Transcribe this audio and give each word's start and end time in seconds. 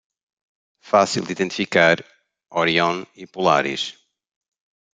Fácil 0.83 1.27
de 1.27 1.31
identificar 1.33 2.03
Orion 2.61 3.05
e 3.13 3.27
Polaris 3.27 3.83